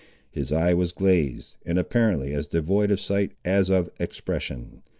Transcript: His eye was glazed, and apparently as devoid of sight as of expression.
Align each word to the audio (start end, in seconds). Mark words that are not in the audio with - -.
His 0.31 0.51
eye 0.51 0.73
was 0.73 0.93
glazed, 0.93 1.57
and 1.63 1.77
apparently 1.77 2.33
as 2.33 2.47
devoid 2.47 2.89
of 2.89 2.99
sight 2.99 3.33
as 3.45 3.69
of 3.69 3.91
expression. 3.99 4.81